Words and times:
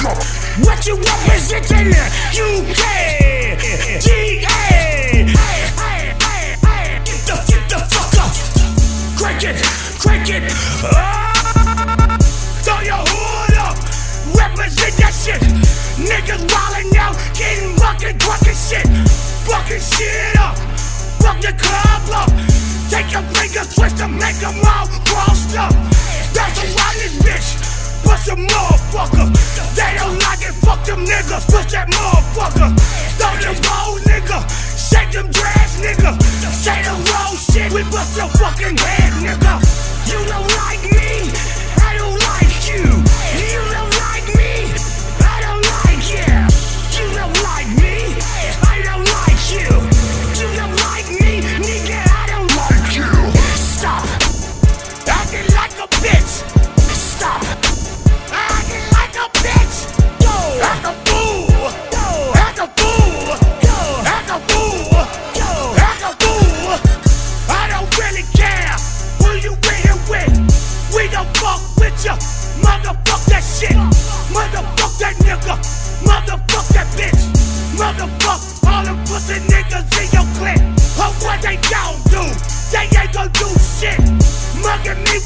America. 0.00 0.24
What 0.64 0.86
you 0.86 0.96
representin'? 0.96 1.92
UK? 2.32 2.82
GA. 4.00 5.26
Get 7.04 7.20
the, 7.26 7.36
get 7.48 7.68
the 7.68 7.78
fuck 7.88 8.14
up. 8.18 8.32
Crank 9.18 9.44
it, 9.44 9.56
crank 9.98 10.28
it. 10.30 10.42
Oh, 10.84 10.96
throw 12.62 12.80
your 12.80 13.04
hood 13.04 13.56
up. 13.58 13.76
Represent 14.36 14.96
that 14.96 15.12
shit. 15.12 15.40
Niggas 16.00 16.46
wildin' 16.48 16.96
out, 16.96 17.16
getting 17.34 17.76
buckin', 17.76 18.16
buckin' 18.18 18.54
shit. 18.54 18.86
Buckin' 19.46 19.80
shit 19.80 20.36
up. 20.38 20.56
Fuck 21.20 21.40
the 21.40 21.52
club 21.52 22.02
up. 22.12 22.30
Take 22.88 23.12
your 23.12 23.22
finger, 23.36 23.64
twist 23.74 23.98
to 23.98 24.08
make 24.08 24.36
them 24.36 24.56
all 24.64 24.86
crossed 25.04 25.56
up. 25.56 25.72
That's 26.32 26.58
around 26.64 26.96
this 26.96 27.14
bitch. 27.22 27.70
Push 28.02 28.28
a 28.28 28.36
motherfucker. 28.36 29.50
That 29.76 29.89
them 30.90 31.04
niggas, 31.06 31.46
push 31.46 31.72
that 31.72 31.88
motherfucker. 31.88 32.74
Throw 33.16 33.34
your 33.38 33.62
ball 33.62 33.89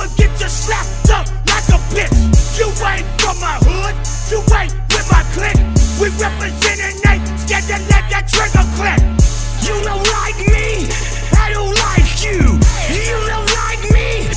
will 0.00 0.08
get 0.16 0.32
you 0.40 0.48
slapped 0.48 1.10
up 1.10 1.26
like 1.52 1.68
a 1.68 1.78
bitch. 1.92 2.16
You 2.58 2.68
ain't 2.88 3.06
from 3.20 3.36
my 3.38 3.56
hood, 3.60 3.94
you 4.32 4.40
ain't 4.56 4.72
with 4.92 5.06
my 5.12 5.22
clique. 5.36 5.60
We 6.00 6.08
represent 6.16 6.80
representing 6.80 6.96
Nate, 7.04 7.24
scared 7.38 7.64
to 7.68 7.76
let 7.92 8.04
that 8.08 8.24
trigger 8.32 8.64
click. 8.76 9.00
You 9.66 9.76
don't 9.84 10.04
like 10.16 10.40
me, 10.48 10.88
I 11.36 11.52
don't 11.52 11.74
like 11.86 12.12
you. 12.24 12.40
You 12.96 13.18
don't 13.28 13.50
like 13.60 13.82
me, 13.92 14.28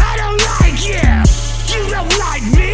I 0.00 0.12
don't 0.16 0.40
like 0.56 0.80
you. 0.88 1.04
You 1.72 1.90
don't 1.90 2.12
like 2.18 2.44
me. 2.56 2.69